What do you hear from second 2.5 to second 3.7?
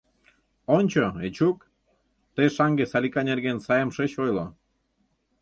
шаҥге Салика нерген